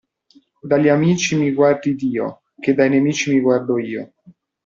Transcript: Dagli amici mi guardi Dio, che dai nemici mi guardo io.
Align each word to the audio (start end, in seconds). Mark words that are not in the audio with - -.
Dagli 0.63 0.87
amici 0.89 1.35
mi 1.37 1.51
guardi 1.53 1.93
Dio, 1.93 2.41
che 2.59 2.73
dai 2.73 2.89
nemici 2.89 3.31
mi 3.31 3.39
guardo 3.39 3.77
io. 3.77 4.13